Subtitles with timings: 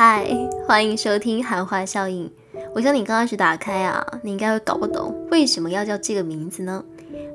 [0.00, 0.24] 嗨，
[0.64, 2.32] 欢迎收听韩话效应。
[2.72, 6.84] 我想你刚开始打开啊，你应该会搞不懂为什么要叫这个名字呢？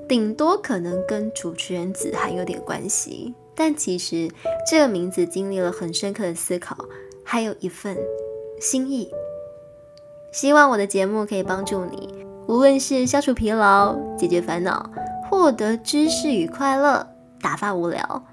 [0.07, 4.31] 顶多可能跟主持人子涵有点关系，但其实
[4.65, 6.77] 这个名字经历了很深刻的思考，
[7.25, 7.97] 还有一份
[8.61, 9.11] 心意。
[10.31, 14.89] 希望我的节目可以帮助你，无论是消除疲劳、解决烦恼、
[15.29, 17.05] 获得知识与快乐、
[17.41, 18.23] 打发无聊。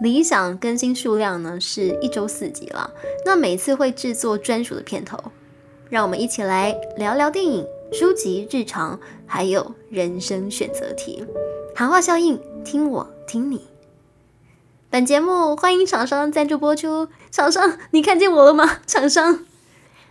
[0.00, 2.90] 理想更新数量呢是一周四集了，
[3.24, 5.18] 那每次会制作专属的片头，
[5.90, 11.24] 让我们一起来聊聊电影、书籍、日常，还有人生选择题。
[11.74, 13.66] 谈话效应，听我听你。
[14.90, 18.78] 本节目欢迎厂商赞助播出，厂商你看见我了吗？
[18.86, 19.47] 厂商。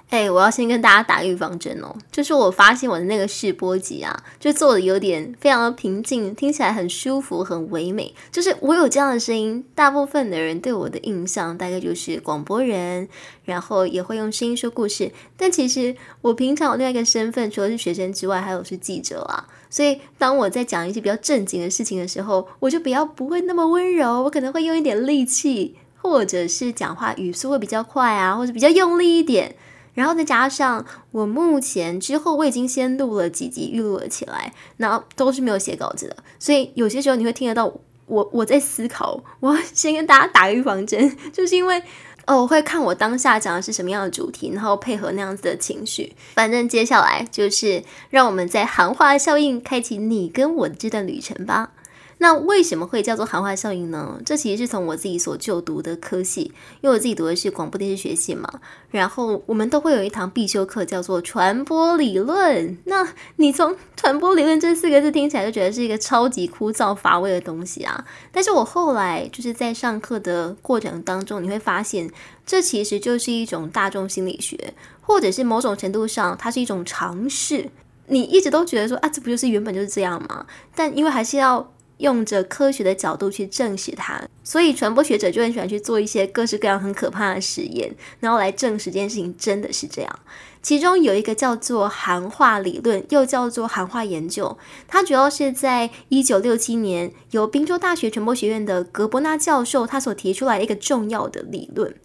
[0.10, 8.16] 哎，我要先跟大家打预防针哦，就是我发现我的那个试播集啊，就做的有点非常的平静，听起来很舒服，很唯美。
[8.32, 13.10] 就是我有这样的声音，大部分的人对我的印象大概就是广播人，
[13.44, 15.12] 然后也会用声音说故事。
[15.36, 19.46] 但其实我平常有另外一个身份，除了是学生之外，还有是记者啊。
[19.70, 29.54] 所以当我在讲一些比较正经的事情的时候，我就比较不会那么温柔，我可能会用一点力气，或者是讲话语速会比较快啊，或者比较用力一点。
[29.98, 37.66] 然后再加上我目前之后我已经先录了几集预录了起来，那都是没有写稿子的，所以有些时候你会听得到
[38.06, 39.20] 我我在思考。
[39.42, 41.82] 我先跟大家打预防针， 就是因为
[42.28, 46.16] 哦，我会看我当下讲的是什么样的主题，然后配合那样子的情绪。
[46.36, 51.72] 反正接下来就是让我们在含化效应开启你跟我这段旅程吧。
[52.20, 54.20] 那为什么会叫做含化效应呢？
[54.26, 56.52] 这其实是从我自己所就读的科系，
[56.82, 58.50] 因为我自己读的是广播电视学系嘛。
[58.90, 62.78] 然后我们都会有一堂必修课叫做传播理论。
[62.86, 68.06] 那你从传播理论这四个字听起来就觉得是一个超级枯燥乏味的东西啊。
[68.32, 72.10] 但是我后来就是在上课的过程当中，你会发现
[72.46, 77.70] 这其实就是一种大众心理学，或者是某种程度上它是一种尝试。
[78.08, 80.48] 你一直都觉得说啊，这不就是原本就是这样吗？
[80.76, 81.72] 但因为还是要。
[81.98, 90.20] 用着科学的角度去证实它，所以传播学者就很喜欢去做一些各式各样很可怕的实验，然后来证实这件事情真的是这样。
[90.62, 101.96] 其中有一个叫做含化理论，又叫做含化研究，它主要是在一九六七年由宾州大学传播学院的格伯纳教授他所提出来一个重要的理论。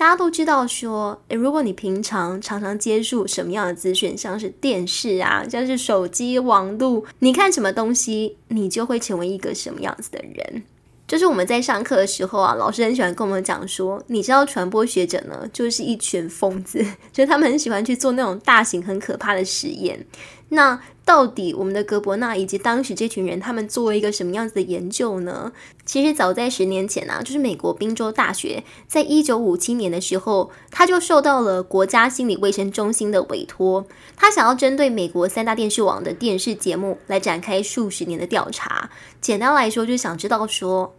[0.00, 10.62] 大家都知道说，诶，如果你平常常常接触什么样的资讯，像是电视啊，像是手机、网络，你看什么东西，你就会成为一个什么样子的人。
[11.06, 20.06] 就是我们在上课的时候啊，老师很喜欢跟我们讲说，你知道传播学者呢，就是一群疯子， 就他们很喜欢去做那种大型很可怕的实验。
[20.52, 25.52] 那到底我们的格伯纳以及当时这群人，他们做了一个什么样子的研究呢？
[25.84, 38.90] 其实早在十年前啊，就是美国宾州大学在一九五七年的时候，他就受到了国家心理卫生中心的委托，他想要针对美国三大电视网的电视节目来展开数十年的调查。
[39.20, 40.94] 简单来说，就是想知道说，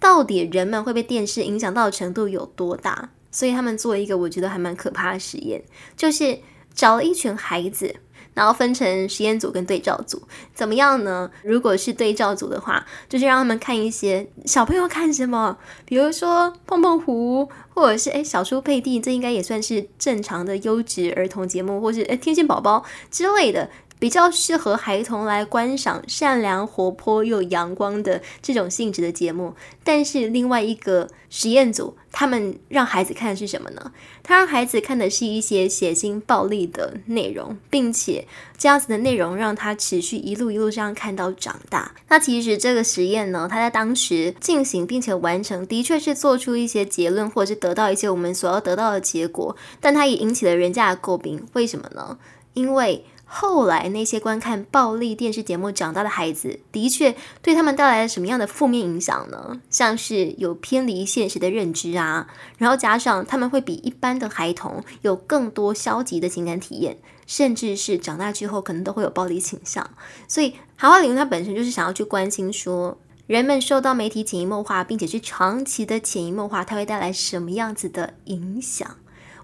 [0.00, 3.10] 到底人们会被电视影响到的程度有多大。
[3.30, 5.62] 所以他们做了一个我觉得还蛮可怕的实验，
[5.96, 6.38] 就是
[6.74, 7.94] 找了一群孩子。
[8.36, 10.20] 然后分成实验组跟对照组，
[10.54, 11.30] 怎么样呢？
[11.42, 23.70] 如果是对照组的话，就是让他们看一些小朋友看什么，比如说碰碰狐，或者是诶小猪佩蒂，这应该也算是正常的优质儿童节目，或是诶天线宝宝之类的。
[23.98, 33.92] 比较适合孩童来观赏善良、活泼又阳光的这种性质的节目，但是另外一个实验组，他们让孩子看的是什么呢？
[34.22, 38.26] 他让孩子看的是一些血腥暴力的内容，并且
[38.58, 41.94] 这样子的内容让他持续一路一路这样看到长大。
[42.08, 51.46] 那其实这个实验呢，他在当时进行并且完成，的确是做出一些结论，或者是得到一些我们所要得到的结果，但他也引起了人家的诟病。
[51.54, 52.18] 为什么呢？
[52.52, 53.04] 因为。
[53.28, 59.60] 后来那些观看暴力电视节目长大的孩子，的确对他们带来了什么样的负面影响呢？
[59.68, 69.90] 像是有偏离现实的认知啊，然后加上他们会比一般的孩童有更多消极的情感体验，甚至是长大之后可能都会有暴力倾向。
[70.28, 72.96] 所以，韩化林他本身就是想要去关心说，
[73.26, 78.96] 人们受到媒体潜移默化，并且是长期的潜移默化，它会带来什么样子的影响？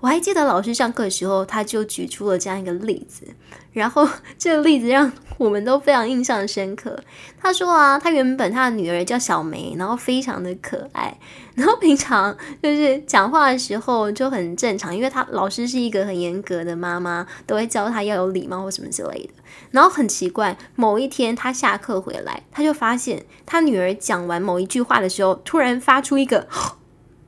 [0.03, 3.25] 我还记得老师上课的时候，他就举出了这样一个例子，
[3.73, 6.99] 然后 这个例子让我们都非常印象深刻。
[7.41, 11.17] 他说啊，他原本他的女儿叫小梅，然后非常的可爱，
[11.55, 19.35] 然后平常就是讲话的时候就很正常，因为他老师是一个很严格的妈妈，都会教他要有礼貌或什么之类的。
[19.71, 26.49] 然后很奇怪，某一天他下课回来，他就发现他女儿讲完某一句话的时候，突然发出一个。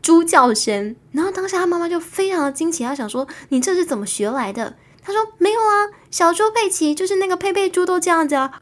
[0.05, 4.77] 猪叫声，然后当下他妈妈就非常的惊奇，他想说你这是怎么学来的？
[5.03, 8.61] 他说没有啊，小猪佩奇就是那个佩佩猪都这样子啊。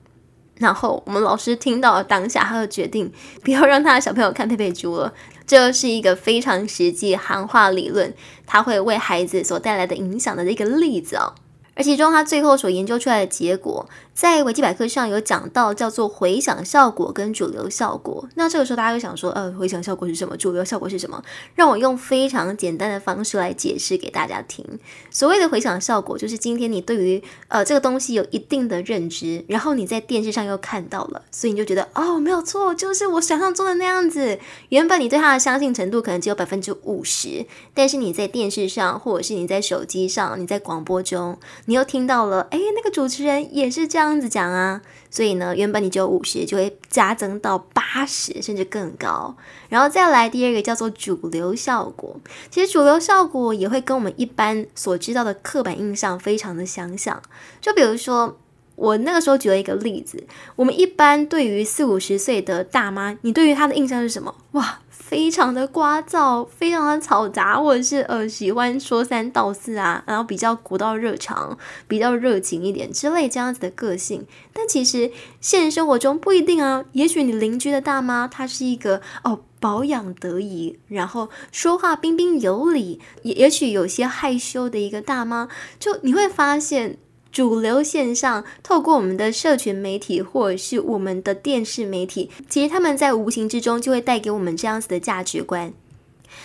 [0.56, 3.10] 然后我们老师听到了当下，他就决定
[3.42, 5.14] 不要让他的小朋友看佩佩猪了。
[5.46, 8.12] 这是一个非常实际行话理论，
[8.44, 11.32] 它会为孩子所带来的影响的一个例子哦。
[11.74, 13.88] 而其中他最后所研究出来的结果。
[14.16, 18.26] 在维基百科上有讲到叫做回响效果跟主流效果。
[18.34, 20.34] 那这个时候大家又想说，呃，回响效果是什么？
[20.38, 21.22] 主流效果是什么？
[21.54, 24.64] 让我用非常简单的方式来解释给大家听。
[25.10, 34.38] 所谓的回响效果，就是今天你对于呃这个东西有一定的认知，然后你在电视上又看到了，所以你就觉得哦，没有错，就是我想象中的那样子。
[34.70, 44.05] 原本你对它的相信程度可能只有百分之五十，但是你在电视上，或者是你在手机上，你在广播中，你又听到了，哎，那个主持人也是这样。
[44.06, 44.80] 这样子讲啊，
[45.10, 49.36] 所以呢，原本你只有五十，就会加增到八十，甚至更高。
[49.68, 52.16] 然后再来第二个叫做主流效果，
[52.48, 57.20] 其实主流效果也会跟我们一般所知道的刻板印象非常的相像。
[57.60, 58.38] 就比如说，
[58.76, 60.24] 我那个时候举了一个例子，
[60.54, 64.34] 我们一般对于四五十岁的大妈，你对于她的印象是什么？
[64.52, 64.78] 哇！
[64.98, 71.56] 非常的聒噪，非常的嘈杂，或者是呃喜欢说三道四啊，然后比较古道热肠，
[71.86, 74.26] 比较热情一点之类这样子的个性。
[74.52, 85.48] 但其实现实生活中不一定啊，也许你邻居的大妈她是一个哦保养得宜，然后说话彬彬有礼，也也许有些害羞的一个大妈，
[85.78, 86.98] 就你会发现。
[87.36, 95.74] 主流线上，透过我们的社群媒体或者是我们的电视媒体，其实他们在无形之中就会带给我们这样子的价值观。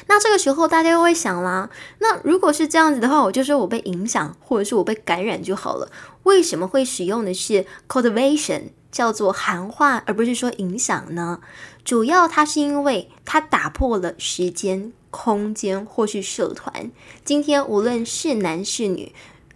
[0.08, 5.90] 那这个时候大家又会想啦，那如果是这样子的话，我就说我被影响或者是我被感染就好了。
[6.24, 11.40] 为什么会使用的是 cultivation，叫做含化，而不是说影响呢？
[11.86, 16.92] 主要它是因为它打破了时间、空间或是社团。
[17.24, 19.14] 今天无论是男是女。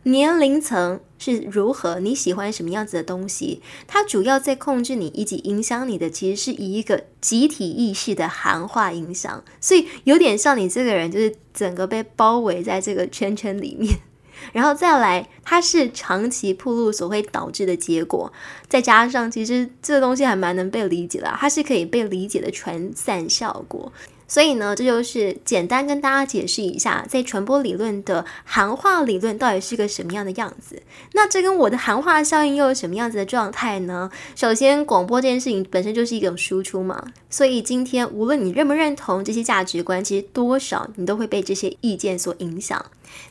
[0.07, 1.99] 年龄层是如何？
[1.99, 3.63] 你喜欢什么样子的东西？
[3.87, 13.97] 它主要在控制你以及影响你的，其实是以一个集体意识的含化影响，所以有点像你这个人，就是整个被包围在这个圈圈里面。
[14.53, 18.31] 然后再来，它是长期铺路所会导致的结果，
[18.67, 23.91] 再加上其实这个东西还蛮能被理解的，它是可以被理解的传散效果。
[24.27, 30.81] 所以呢，这就是简单跟大家解释一下，在传播理论的含化理论到底是个什么样的样子。
[31.13, 34.09] 那这跟我的含化效应又有什么样子的状态呢？
[34.35, 42.83] 首先，广播这件事情本身就是一种输出嘛，所以今天无论你认不认同这些价值观，其实多少你都会被这些意见所影响。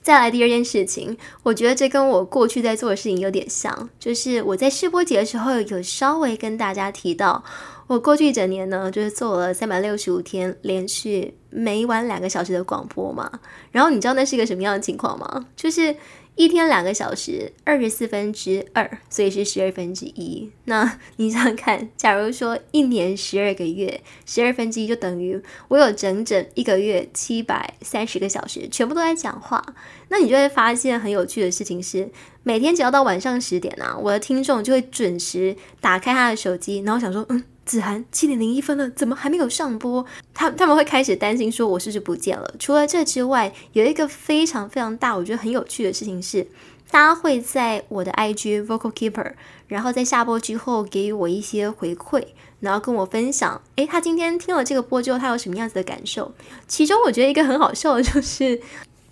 [0.03, 7.45] 再来第二件事情，我觉得这跟我过去在做的事情有点像，就是我在试播节的时候有稍微跟大家提到。
[7.87, 13.31] 我过去一整年呢，就是做了三百六十五天连续每晚两个小时的广播嘛。
[13.73, 15.47] 然后你知道那是一个什么样的情况吗？
[15.55, 15.95] 就是
[16.37, 20.51] 一天两个小时，二十四分之二，所以是十二分之一。
[20.65, 29.65] 那你想想看，假如说一年十二个月，十二分之一就等于我有整整一个月七百三十个小时，全部都在讲话。
[30.09, 32.11] 那你就会发现很有趣的事情是，
[32.43, 37.45] 每天只要到晚上十点啊，我的听众就会准时打开他的手机，然后想说，嗯。
[37.65, 40.05] 子涵七点零一分了，怎么还没有上播？
[40.33, 42.55] 他他们会开始担心说，我是不是不见了？
[42.59, 46.47] 除了这之外，有一个非常非常大，我觉得很有趣的事情是，
[46.91, 49.33] 大家会在我的 IG Vocal Keeper，
[49.69, 52.23] 然后在下播之后给予我一些回馈，
[52.61, 56.33] 然后跟我分享，诶，他今天听了这个播之后，他有什么样子的感受？
[56.69, 58.61] 其中我觉得一个很好笑的就是，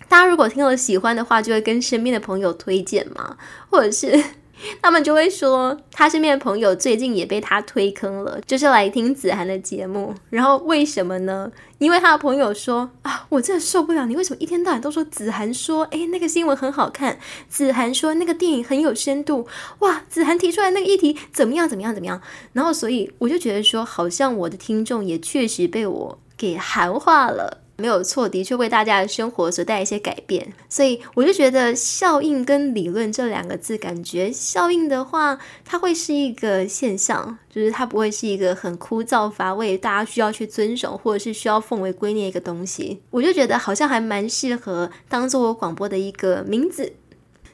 [0.07, 3.37] 大家如果听了喜欢的话，就会跟身边的朋友推荐嘛，
[3.69, 4.23] 或者是。
[4.81, 10.13] 他们就会说，他身边的朋友最近也被他推坑了，就是来听子涵的节目。
[10.29, 11.51] 然后为什么呢？
[11.79, 19.47] 因为他的朋友说啊，我真的受不了你，为什么一天到晚都说子涵说，诶，那个新闻很好看，子涵说那个电影很有深度，
[19.79, 22.21] 哇，子涵提出来那个议题怎么样怎么样怎么样？
[22.53, 27.62] 然后所以我就觉得说，好像我的听众也确实被我给含化了。
[27.75, 43.01] 没有错，的确为大家的生活所带来一些改变，所以我就觉得效应跟理论这两个字，感觉效应的话，它会是一个现象，就是它不会是一个很枯燥乏味，大家需要去遵守或者是需要奉为圭臬一个东西。
[43.09, 46.93] 我就觉得好像还蛮适合当做我广播的一个名字。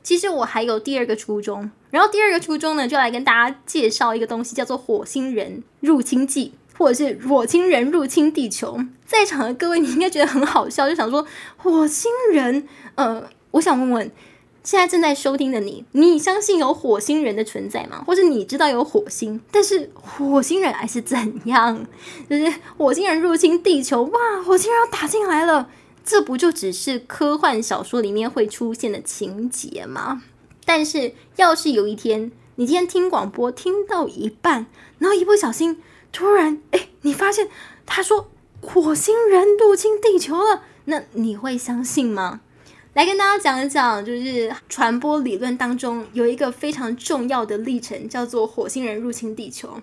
[0.04, 6.54] 其实我还有第二个初衷，然后第二个初衷呢，就来跟大家介绍一个东西，叫做《火星人入侵记》。
[6.80, 12.66] 或者是火星人入侵地球，在场的各位，你应该觉得很好笑，就想说火星人。
[12.96, 14.12] 呃，我想问问，
[14.64, 18.02] 现在正在收听的你，你相信有火星人的存在吗？
[18.08, 21.86] 或者你知道有火星，但是火星人还是怎样？
[22.30, 25.70] 就是火星人入侵地球，哇，火星人要打进来了，
[26.06, 30.22] 这不就只是科幻小说里面会出现的情节吗？
[30.64, 34.68] 但是要是有一天，你今天听广播听到一半，
[35.00, 35.82] 然后一不小心，
[36.12, 37.48] 突然，哎，你发现
[37.86, 38.30] 他说
[38.62, 40.64] 火星人入侵地球了。
[40.86, 42.42] 那你会相信吗？
[42.94, 49.80] 来跟大家讲一讲，就是传播理论当中有一个非常重要的历程，叫做火星人入侵地球。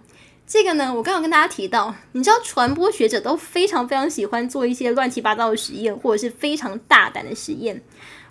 [0.48, 7.82] 这个呢，我刚刚跟大家提到，你知道传播学者都非常非常喜欢做一些乱七八糟的实验，或者是非常大胆的实验。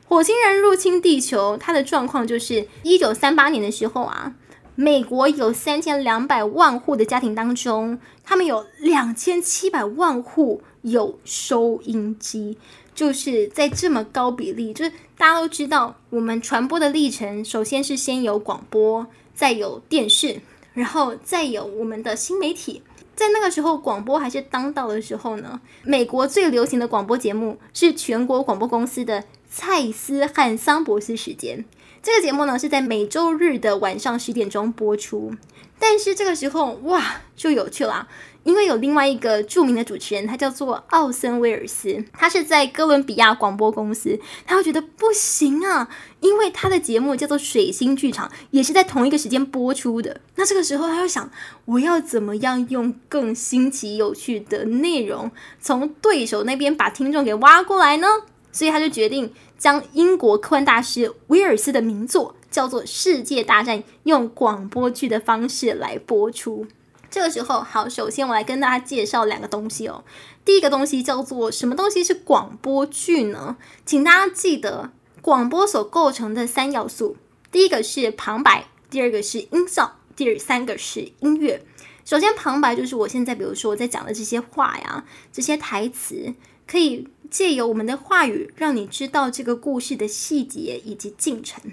[0.08, 4.34] 火星人入侵地球，它的状况就是一九三八年的时候啊，
[4.76, 10.62] 美国有三千两百万户的家庭当中，他们有两千七百万户。
[10.86, 12.60] 有收音机，
[12.94, 20.42] 就是在这么高比例，就是大家都知道，我们传播的历程，首先是先有广播，再有电视，
[20.76, 22.84] 然后再有我们的新媒体。
[23.16, 31.66] 在那个时候，广播还是当道的时候呢，美国最流行的广播节目是全国广播公司的蔡斯汉桑博士时间。
[32.06, 35.34] 这个节目呢是在每周日的晚上十点钟播出。
[35.80, 38.08] 但是这个时候，哇，就有趣了。
[38.44, 50.22] 因为有另外一个著名的主持人，他叫做奥森威尔斯，他是在哥伦比亚广播公司，他会觉得不行啊，因为他的节目叫做水星剧场，也是在同一个时间播出的。
[50.36, 51.32] 那这个时候，他就想，
[51.66, 58.08] 我要怎么样用更新奇有趣的内容，从对手那边把听众给挖过来呢？
[58.52, 66.68] 所以他就决定将英国科幻大师威尔斯的名作叫做《世界大战》，用广播剧的方式来播出。
[67.10, 70.04] 这个时候，好，首先我来跟大家介绍两个东西哦。
[70.44, 73.56] 第一个东西叫做什么东西是广播剧呢？
[73.86, 77.16] 请大家记得广播所构成的三要素：
[77.52, 81.66] 第一个是旁白，第二个是音效，第三个是音乐。
[82.04, 86.34] 首先，旁白就是我现在，比如说我在讲的这些话呀，这些台词，
[86.68, 91.72] 可以借由我们的话语，让你知道这个故事的细节以及进程。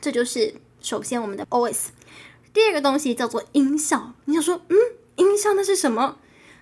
[0.00, 1.88] 这就是首先我们的 OS。
[2.52, 4.76] 第二个东西叫做音效，你想说，嗯，
[5.16, 6.18] 音效那是什么？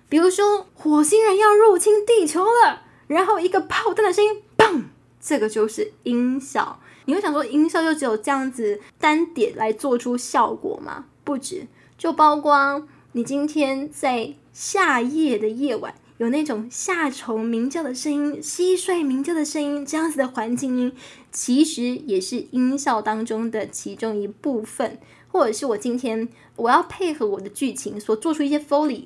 [0.07, 4.83] 比如说火星人要入侵地球了，然后一个炮弹的声音，嘣，
[5.19, 6.79] 这个就是音效。
[7.05, 11.05] 你会想说，音效就只有这样子单点来做出效果吗？
[11.23, 11.67] 不止，
[11.97, 20.93] 就包括你今天在夏夜的夜晚，有那种夏虫鸣叫的声音、蟋蟀鸣叫的声音，这样子的环境音，
[21.31, 24.99] 其实也是音效当中的其中一部分。
[25.29, 29.05] 或者是我今天我要配合我的剧情所做出一些 foley，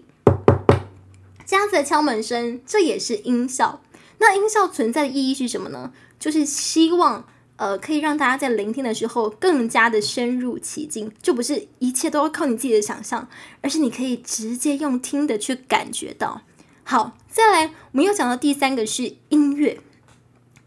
[1.45, 3.81] 这样子的敲门声，这也是音效。
[4.17, 5.93] 那音效存在的意义是什么呢？
[6.19, 13.29] 就是希望呃可以让大家在聆听的时候更加的深入其境，就不是一切都要靠你自己的想象，
[13.62, 16.41] 而是你可以直接用听的去感觉到。
[16.88, 19.82] 好，再来，我们又讲到第三个是音乐。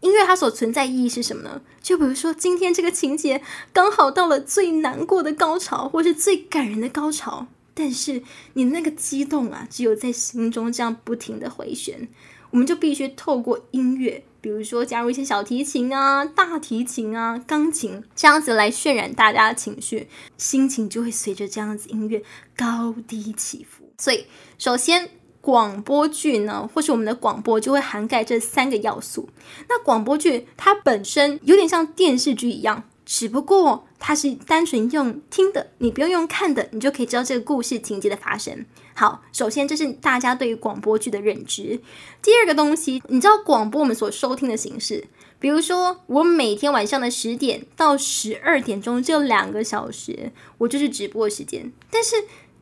[0.01, 1.61] 音乐它所存在意义是什么呢？
[1.81, 8.21] 就比如说今天这个情节刚好到了最难过的高潮，或是最感人的高潮，但是
[8.55, 12.09] 你那个激动啊，只有在心中这样不停的回旋，
[12.49, 22.21] 我们就必须透过音乐，比如说加入一些小提琴啊、大提琴啊、钢琴这样子来渲染大家的情绪，心情就会随着这样子音乐
[22.57, 23.93] 高低起伏。
[23.97, 24.25] 所以
[24.57, 25.11] 首先。
[25.49, 29.27] 广播剧呢，或是我们的广播就会涵盖这三个要素。
[29.67, 38.63] 那广播剧它本身有点像电视剧一样，只不过它是单纯用听的，你不用用看的，你就可以知道这个故事情节的发生。
[38.93, 41.81] 好，首先这是大家对于广播剧的认知。
[42.21, 45.07] 第二个东西，你知道广播我们所收听的形式，
[45.39, 52.15] 比如说我每天晚上的十点到十二点钟这两个小时，我就是直播时间，但是。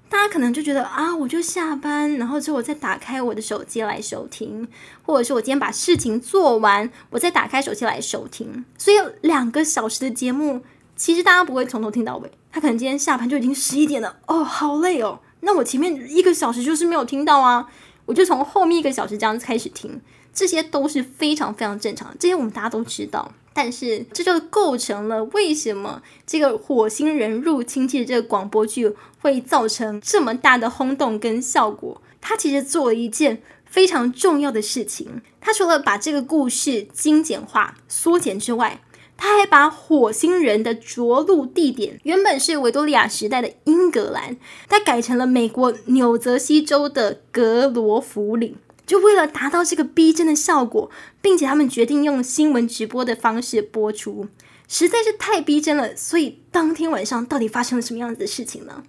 [0.10, 4.68] 大家可能就觉得啊，我就下班，然后之后我再打开我的手机来收听，
[5.04, 8.64] 或者是我今天把事情做完，我再打开手机来收听。
[8.78, 10.62] 所以两个小时的节目，
[10.96, 12.32] 其实大家不会从头听到尾。
[12.52, 15.20] 他可能今天下班就已经十一点了，哦，好累哦。
[15.42, 17.68] 那我前面一个小时就是没有听到啊，
[18.06, 20.02] 我就从后面一个小时这样子开始听，
[20.34, 23.34] 这些都是非常非常正常，这些我们大家都知道。
[23.60, 32.00] 但是这就构成了为什么这个火星人入侵器这个广播剧会造成这么大的轰动跟效果。
[32.22, 38.80] 他其实做了一件非常重要的事情，他除了把这个故事精简化、缩减之外，
[39.18, 44.38] 他还把火星人的着陆地点原本是维多利亚时代的英格兰，
[44.70, 48.56] 他改成了美国纽泽西州的格罗弗岭。
[48.88, 50.90] 就为了达到这个逼真的效果，
[51.22, 54.28] 并且他们决定用新闻直播的方式播出，
[54.68, 55.96] 实在是太逼真了。
[55.96, 58.84] 所以当天晚上到底发生了什么样子的事情呢？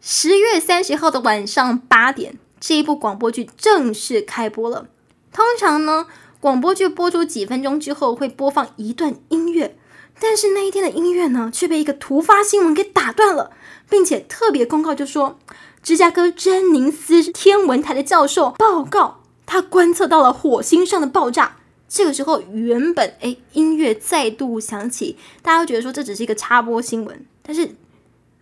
[0.00, 4.88] 十月三十号的晚上八点，这一部广播剧正式开播了。
[5.30, 6.06] 通常呢，
[6.40, 9.76] 广播剧播出几分钟之后会播放一段音乐，
[10.18, 13.50] 但是那一天的音乐呢，却被一个突发新闻给打断了，
[13.90, 15.38] 并且特别公告就说。
[15.82, 21.56] 芝加哥詹宁斯天文台的教授报告，他观测到了火星上的爆炸。
[21.86, 27.76] 这个时候，原本哎音乐再度响起，大家都觉得说这只是一个插播新闻，但是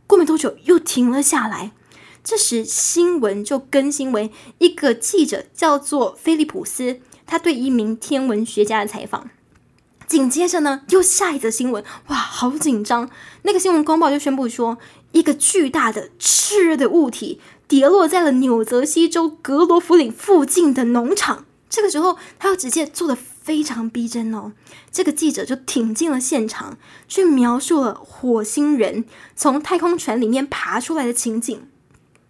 [0.06, 1.72] 过没多久又停了下来。
[2.24, 9.30] 这时新闻就更新为一个记者叫做菲利普斯，他对一名天文学家的采访。
[10.12, 13.08] 紧接着呢，又下一则新闻，哇，好紧张！
[13.44, 14.76] 那个新闻公报就宣布说。
[15.12, 17.38] 一个巨大的炽热的物体
[17.68, 21.44] 跌落在了纽泽西州格罗弗岭附近的农场。
[21.68, 24.52] 这个时候，他又直接做的非常逼真哦。
[24.90, 26.78] 这个记者就挺进了现场，
[27.08, 29.04] 去描述了火星人
[29.36, 31.62] 从太空船里面爬出来的情景，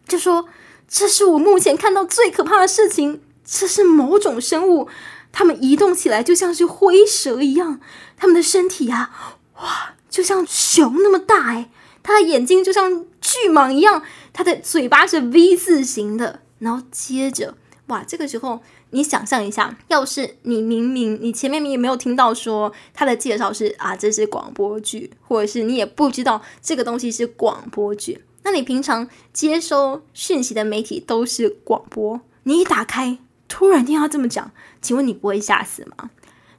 [0.06, 0.46] 就说
[0.88, 3.20] ：“这是我目前看到最可怕的事情。
[3.44, 4.88] 这是某种生物，
[5.32, 7.80] 它们移动起来就像是灰蛇一样，
[8.16, 9.10] 它们的身体呀，
[9.56, 11.70] 哇，就像熊那么大哎。”
[12.04, 16.40] 他的眼睛就像巨蟒一样，他的嘴巴是 V 字形的。
[16.58, 17.54] 然后接着，
[17.86, 18.60] 哇，这个时候
[18.90, 33.18] 你想象一下，要是你明明你前面你也没有听到说他的介绍是啊，这是广播剧，或者是你也不知道这个东西是广播剧，那你平常接收讯息的媒体都是广播，你一打开，
[33.52, 36.08] 突然听他这么讲，请问你不会吓死吗？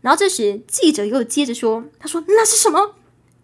[0.01, 2.93] 然后这时记者又接着说，他说那是什么？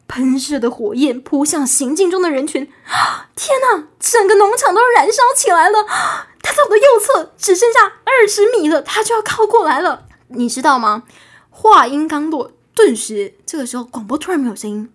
[0.07, 2.71] 喷射的火焰扑向行进中的人群，
[3.35, 3.87] 天哪！
[3.99, 5.83] 整个农场都燃烧起来了。
[6.43, 10.05] 他在我的右侧，只剩下二十米了，他就要靠过来了。
[10.27, 11.05] 你知道吗？
[11.49, 14.89] 话音刚落，顿时这个时候广播突然没有声音。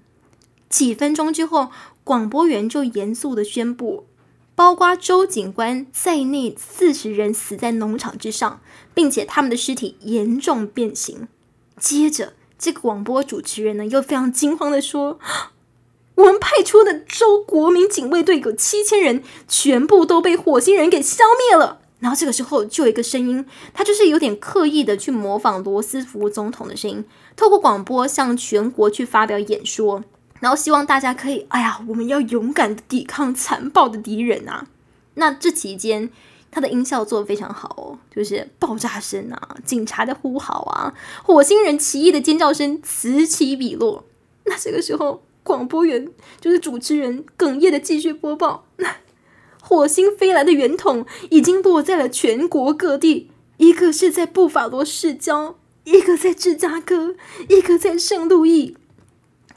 [0.68, 1.72] 几分钟之后，
[2.04, 4.06] 广播员就严肃的宣布，
[4.54, 8.60] 包括周警官在内四十人死在农场之上，
[8.92, 11.28] 并且他们的尸体严重变形。
[11.78, 12.34] 接着。
[12.56, 15.18] 这个广播主持人呢，又非常惊慌的说
[16.14, 27.04] ：“我们派出的州国民警卫队有七千人，全部都被火星人给消灭了。”然后这个时候就有一个声音，他就是有点刻意的去模仿罗斯福总统的声音，
[27.36, 30.04] 透过广播向全国去发表演说，
[30.44, 34.66] 然后希望大家可以，哎呀，我们要勇敢的抵抗残暴的敌人啊！
[35.14, 36.10] 那这期间。
[36.50, 44.04] 他的音效做的非常好哦，就是爆炸声啊，警察的呼号啊，火星人奇异的尖叫声此起彼落。
[44.44, 46.08] 那这个时候，广播员
[46.40, 48.98] 就是主持人哽咽的继续播报：那
[49.60, 57.16] 火星飞来的圆筒已经落在了全国各地，一个是在布法罗市郊，一个在芝加哥，
[57.48, 58.76] 一个在圣路易。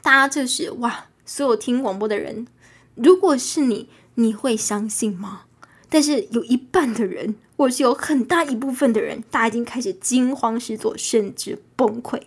[0.02, 2.46] 大家这是哇，所有听广播的人，
[2.94, 5.42] 如果是你，你会相信吗？
[5.90, 12.20] 但是有一半的人，或者是有很大一部分的人，大家已经开始惊慌失措，甚至崩溃。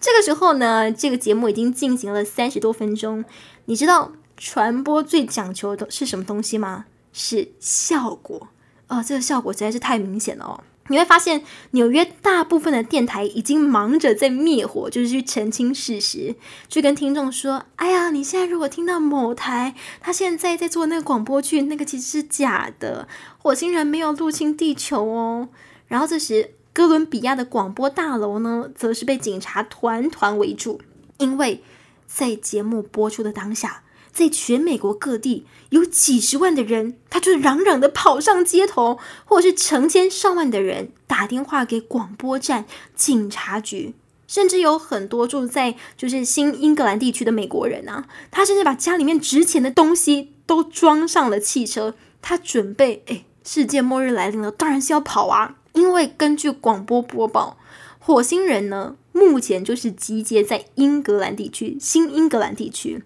[0.00, 3.24] 这个时候呢，这个节目已经进行了三十多分钟。
[3.66, 6.86] 你知道传播最讲求的是什么东西吗？
[7.12, 8.48] 是效果。
[8.88, 10.64] 哦，这个效果实在是太明显了哦。
[10.88, 16.34] 你会发现，纽约大部分的电台已经忙着在灭火，就是去澄清事实，
[16.68, 25.48] 去跟听众说：“哎呀，你现在如果听到某台他现在在做那个广播剧，那个其实是假的，火星人没有入侵地球哦。”
[25.88, 30.80] 然后这时，哥伦比亚的广播大楼呢，则是被警察团团围住，
[31.18, 31.62] 因为
[32.06, 33.82] 在节目播出的当下。
[34.16, 43.92] 在全美国各地有几十万的人，他就嚷嚷的跑上街头，或者是成千上万的人打电话给广播站、警察局，
[44.26, 55.56] 甚至有很多住在就是新英格兰地区的美国人啊，他甚至把家里面值钱的东西都装上了汽车，他准备哎，世界末日来临了，当然是要跑啊！
[55.74, 57.58] 因为根据广播播报，
[57.98, 63.02] 火星人呢目前就是集结在英格兰地区、新英格兰地区。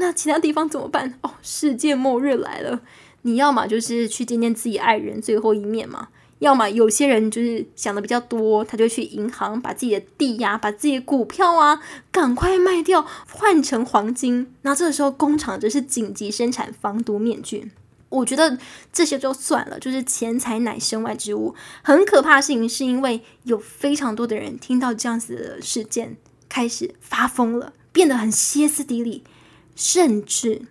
[0.00, 1.18] 那其他地方怎么办？
[1.22, 2.80] 哦，世界末日来了！
[3.22, 6.08] 你要么就是去见见自己爱人最后一面嘛，
[6.38, 11.82] 要么有些人就是想的比较多，他就去银行把自己的地呀、把自己的股票啊，
[12.12, 14.54] 赶快卖掉换成黄金。
[14.62, 17.72] 那这个时候工厂就是紧急生产防毒面具。
[18.08, 18.56] 我觉得
[18.92, 21.56] 这些就算了，就是钱财乃身外之物。
[21.82, 26.16] 很可怕的事情是因为有非常多的人听到这样子的事件，
[26.48, 29.24] 开始发疯了，变得很歇斯底里。
[29.78, 30.62] 甚至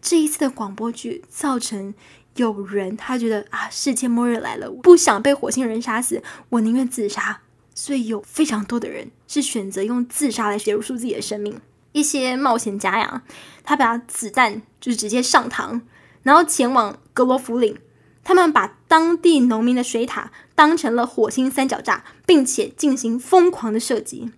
[0.00, 1.92] 这一次的广播剧造成
[2.36, 7.40] 有人他觉得啊，世界末日来了，不想被火星人杀死，我宁愿自杀。
[7.74, 11.60] 所以有非常多的人是选择用自杀来结束自己的生命。
[11.90, 13.24] 一些冒险家呀，
[13.64, 15.80] 他把子弹就是直接上膛，
[16.22, 17.76] 然后前往格罗弗岭。
[18.22, 24.30] 他们把当地农民的水塔当成了火星三角炸，并且进行疯狂的射击。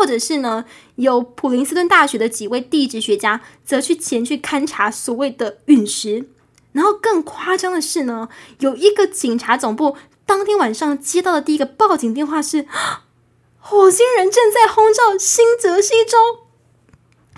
[0.00, 6.30] 或者是呢，有普林斯顿大学的几位地质学家则去前去勘察所谓的陨石。
[6.72, 12.66] 然后更夸张的是呢，有一个警察总部当天晚上接到的第一个报警电话是：
[13.60, 16.16] 火星人正在轰炸新泽西州。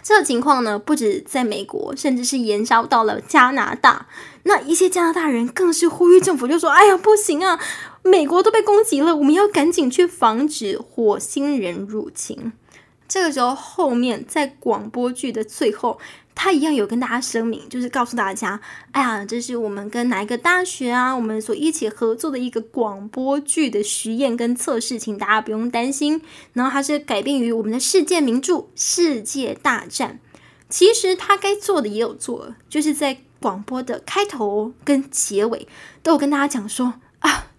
[0.05, 4.07] 这个情况呢，不止在美国，甚至是延烧到了加拿大。
[4.45, 7.59] 那一些加拿大人更是呼吁政府，就说：“哎呀，不行啊，
[8.03, 12.53] 美国都被攻击了，我们要赶紧去防止火星人入侵。”
[13.09, 15.99] 这个时候，后面在广播剧的最后。
[16.35, 18.59] 他一样有跟大家声明，就是告诉大家，
[18.93, 26.23] 哎呀，这是我们跟哪一个大学啊，我们所一起合作的一个广播剧的实验跟测试，请大家不用担心。
[26.55, 30.21] 然后它是改编于我们的世界名著《世界大战》。
[30.71, 35.69] 其实他该做的也有做，就是在广播的开头跟结尾
[36.03, 36.95] 都有跟大家讲说，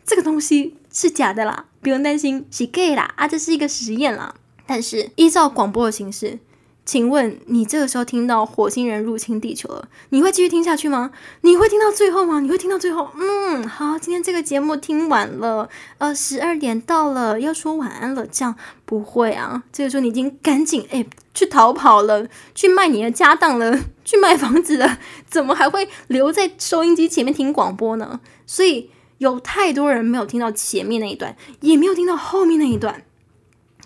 [0.06, 4.36] 这个东西是假的啦，不用担心，是 gay 啦，啊，这是一个实验啦。
[4.66, 6.40] 但是依照广播的形式。
[6.86, 11.12] 请问你这个时候听到火星人入侵地球了，你会继续听下去吗？
[11.40, 12.42] 你会听到最后吗？
[12.42, 13.10] 你会听到最后？
[13.16, 19.64] 嗯，好，今天这个节目听完了，呃，十二点到了，要说晚安了，这样不会啊？
[19.72, 28.20] 这个时候你已经赶紧哎去逃跑了，去卖你的家当了，去卖房子了，怎么还会留在收音机前面听广播呢？
[28.46, 28.90] 所以
[29.24, 33.04] 有太多人没有听到前面那一段，也没有听到后面那一段。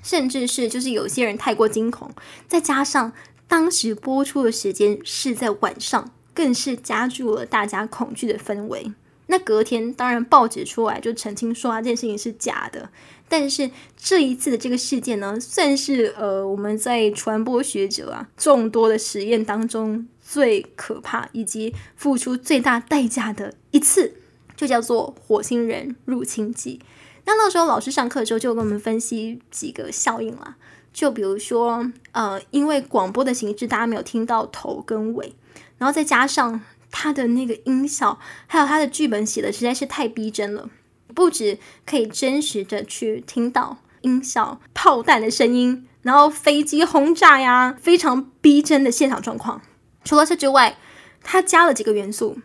[0.04, 2.10] 甚至是就是有些人太过惊恐，
[2.47, 3.12] 再加上
[3.47, 8.93] 当时播出的时间是在晚上，更是加剧了大家恐惧的氛围。
[9.30, 12.89] 那隔天当然报纸出来就澄清说啊，这件事情是假的。
[13.28, 24.13] 但是这一次的这个事件呢，算是呃我们在传播学者啊众多的实验当中最可怕以及付出最大代价的一次，
[24.58, 26.82] 就叫做火星人入侵记。
[27.26, 30.56] 那那时候老师上课的时候就跟我们分析几个效应啦，
[30.93, 35.34] 就比如说，呃，因为广播的形式大家没有听到头跟尾，
[35.78, 38.17] 然后再加上他的那个音效，
[38.48, 40.70] 还有他的剧本写的实在是太逼真了，
[41.13, 49.62] 不止可以真实的去听到音效、炮弹的声音，然后飞机轰炸呀，非常逼真的现场状况。
[50.06, 50.78] 除了这之外，
[51.22, 52.38] 他加了几个元素。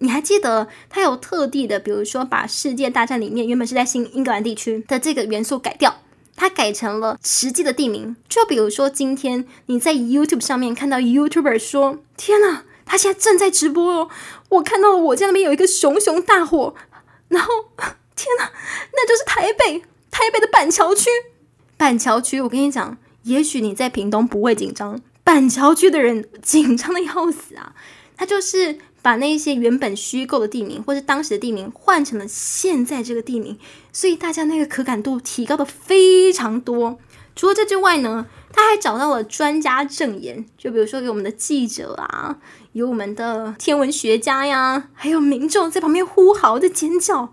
[0.00, 6.02] 你还记得他有特地的，比如说把世界大战里面原本是在新英格兰地区的这个元素改掉，
[6.36, 8.14] 它改成了实际的地名。
[8.28, 14.08] 就比如说今天你在 YouTube 上面看到 YouTuber 说：“天哪，他现在正在直播哦，
[14.50, 16.76] 我看到了我家那边有一个熊熊大火。”
[17.26, 17.52] 然后
[18.14, 18.52] 天哪，
[18.92, 19.80] 那就是台北，
[20.12, 21.10] 台北的板桥区。
[21.76, 27.74] 板桥区，我跟你讲，也许你在屏东不会紧张，板桥区的人紧张的要死啊，
[28.16, 28.78] 他就是。
[29.00, 33.58] 把那一些原本虚构的地名，或是当时的地名，换成了现在这个地名，
[33.92, 36.98] 所以大家那个可感度提高的非常多。
[37.36, 42.38] 除了这之外呢，他还找到了专家证言，就比如说有我们的记者啊，
[42.72, 47.32] 有我们的天文学家呀，还有民众在旁边呼嚎的尖叫。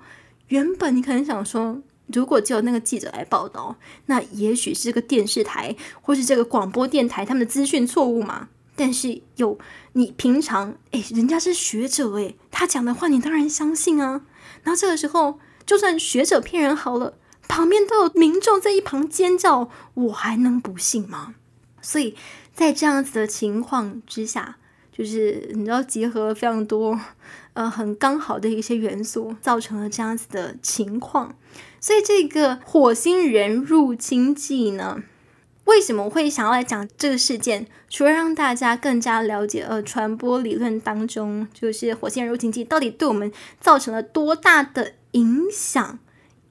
[0.50, 1.82] 原本你可能想说，
[2.14, 8.50] 如果只有那个记者来报道，那也许是个电视台或是这个广播电台他们的资讯错误嘛。
[8.76, 9.58] 但是有
[9.94, 14.22] 你平常哎，人家是学者哎，他讲的话你当然相信啊。
[14.64, 21.36] 然后这个时候，就算学者骗人好了，旁边都有民众在一旁尖叫，我还能不信吗？
[21.82, 22.16] 所以
[22.54, 24.58] 在这样子的情况之下，
[24.92, 27.00] 就是你知道结合非常多
[27.54, 31.36] 呃很刚好的一些元素，造成了这样子的情况。
[31.80, 35.04] 所以这个火星人入侵记呢？
[35.66, 37.68] 为什么会想要来讲这个事件？
[37.90, 46.00] 除了让大家更加了解，呃，传播理论当中，就是火星人入侵记到底对我们造成了多大的影响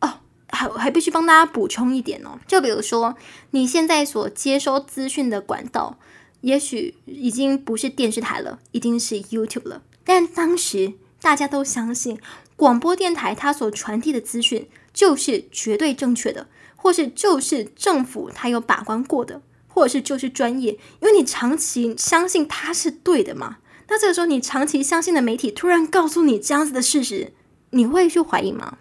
[0.01, 2.39] 哦，还还必须帮大家补充一点哦。
[2.47, 3.17] 就比如说，
[3.51, 5.99] 你现在所接收资讯的管道，
[6.41, 9.83] 也许已经不是电视台了，一定是 YouTube 了。
[10.05, 12.19] 但当时大家都相信，
[12.57, 16.49] 广播电台它所传递的资讯就是绝对正确的。
[16.85, 23.57] 或是就是政府他有把关过的，或者是就是专业，因为你长期相信他是对的嘛。
[23.89, 27.33] 那这个时候你长期相信的媒体突然告诉你这样子的事实，
[27.71, 28.77] 你会去怀疑吗？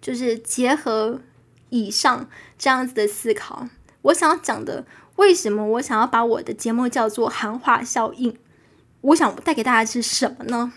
[0.00, 1.20] 就是结合
[1.70, 3.66] 以上这样子的思考，
[4.02, 8.36] 我想要讲的，为什么我想要把我的节目叫做含化效应？
[9.00, 10.72] 我想带给大家是什么呢？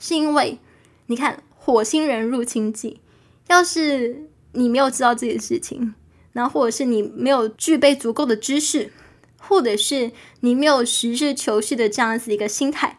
[0.00, 0.58] 是因为
[1.06, 3.00] 你看火星人入侵记，
[3.46, 4.24] 要是。
[4.58, 5.94] 你没有知道这件事情，
[6.32, 8.92] 然后或者是你没有具备足够的知识，
[9.38, 12.98] 或者是你没有实事求是的这样子一个心态，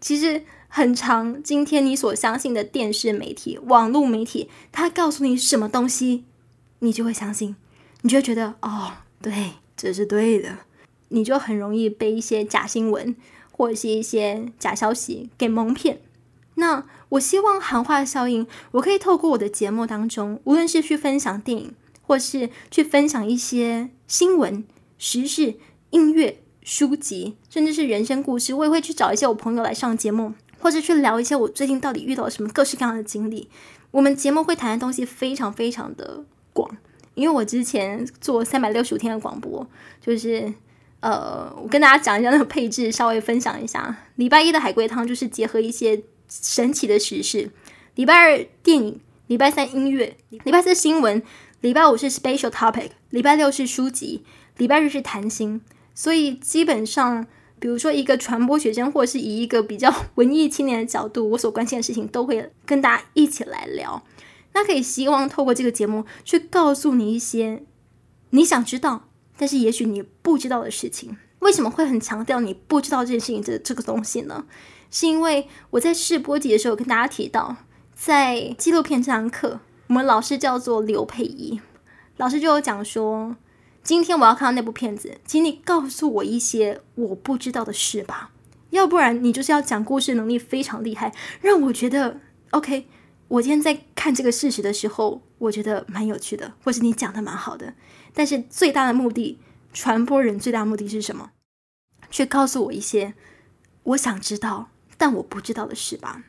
[0.00, 1.40] 其实很长。
[1.40, 6.24] 今天你所相信的电视媒体、网络媒体，他告诉你什么东西，
[6.80, 7.54] 你就会相信，
[8.02, 8.92] 你就觉得哦，
[9.22, 10.58] 对，这是对的，
[11.10, 13.14] 你就很容易被一些假新闻
[13.52, 16.00] 或者是一些假消息给蒙骗。
[16.58, 24.64] 那我希望含化效应，我可以透过我的节目当中，无论是去分享电影，或是去分享一些新闻、
[24.96, 25.56] 时事、
[25.90, 33.50] 音乐、书籍，甚至是人生故事，我也会去找一些我朋友来上节目，或者去聊一些我最近到底遇到了什么各式各样的经历。
[33.90, 36.76] 我们节目会谈的东西非常非常的广，
[37.14, 39.68] 因为我之前做三百六十五天的广播，
[40.00, 40.52] 就是
[41.00, 43.94] 呃，我跟大家讲一下那个配置，稍微分享一下。
[44.14, 46.02] 礼拜一的海龟汤就是结合一些。
[46.28, 47.50] 神奇的时事，
[47.94, 51.22] 礼拜二电影，礼拜三音乐，礼拜四新闻，
[51.60, 54.22] 礼拜五是 special topic，礼拜六是书籍，
[54.56, 55.60] 礼拜日是谈心。
[55.94, 57.26] 所以基本上，
[57.58, 64.04] 比如说一个传播学生，或者是以一个比较文艺青年的角度，我所关心的事情都会跟大家一起来聊。
[64.52, 67.62] 那可以希望透过这个节目，去告诉你一些
[68.30, 69.08] 你想知道，
[69.38, 71.16] 但是也许你不知道的事情。
[71.40, 74.44] 为什么会很强调你不知道这件事情这这个东西呢？
[74.90, 77.56] 是因为我在试播集的时候跟大家提到，
[77.94, 81.60] 在纪录片这堂课，我们老师叫做刘佩仪，
[82.16, 83.36] 老师就有讲说，
[83.82, 88.30] 今天我要看到那部片子，请你告诉我一些我不知道的事吧，
[88.70, 92.20] 要不然你就是要讲故事能力非常厉害，让我觉得
[92.50, 92.86] OK。
[93.28, 97.74] 我今天在看这个事实的时候，我觉得蛮有趣的，或是你讲的蛮好的，
[98.14, 99.36] 但是最大的目的，
[99.76, 101.32] 传播人最大目的是什么？
[102.10, 103.12] 去告诉我一些
[103.82, 104.70] 我想知道。
[104.96, 106.24] 但我不知道的事吧。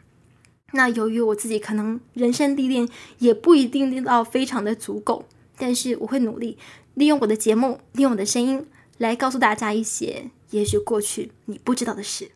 [0.74, 5.26] 那由于我自己可能人生历练也不一定到非常的足够，
[5.58, 6.58] 但是我会努力
[6.96, 12.32] 利用我的节目，利用我的声音来告诉大家一些也许过去你不知道的事。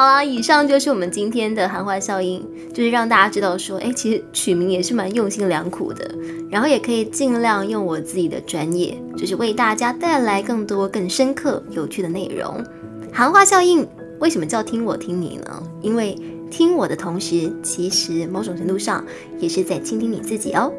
[0.00, 6.10] 好啦，以上就是我们今天的含化效应，就是让大家知道说，哎，其实取名也是蛮用心良苦的，
[6.50, 12.64] 然后也可以尽量用我自己的专业，就是为大家带来更多更深刻有趣的内容。
[13.12, 13.86] 含化效应。
[14.20, 15.62] 为什么叫听我听你呢？
[15.82, 16.16] 因为
[16.50, 19.04] 听我的同时，其实某种程度上
[19.38, 20.72] 也是在倾听你自己哦。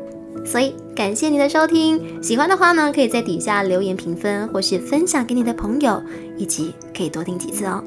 [0.44, 6.02] 所以感谢您的收听，喜欢的话呢，可以在底下留言评分，或是分享给你的朋友，
[6.38, 7.84] 以及可以多听几次哦。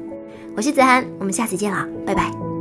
[0.55, 2.54] 我是子涵，我们下次见了，拜拜。